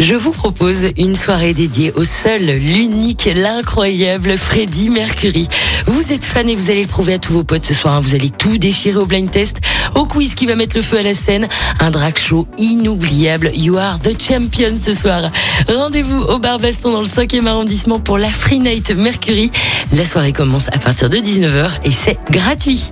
[0.00, 5.46] Je vous propose une soirée dédiée au seul, l'unique, l'incroyable Freddie Mercury.
[5.86, 7.94] Vous êtes fan et vous allez le prouver à tous vos potes ce soir.
[7.94, 8.00] hein.
[8.00, 9.58] Vous allez tout déchirer au blind test,
[9.94, 11.46] au quiz qui va mettre le feu à la scène.
[11.78, 13.52] Un drag show inoubliable.
[13.54, 15.30] You are the champion ce soir.
[15.68, 19.52] Rendez-vous au Barbaston dans le 5e arrondissement pour la Free Night Mercury.
[19.92, 22.90] La soirée commence à partir de 19h et c'est gratuit.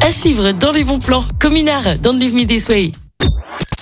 [0.00, 1.24] À suivre dans les bons plans.
[1.40, 2.92] Communard, don't leave me this way.